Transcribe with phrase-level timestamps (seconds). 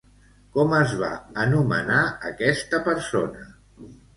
[0.55, 1.09] Com es va
[1.43, 2.01] anomenar
[2.33, 3.49] aquesta persona?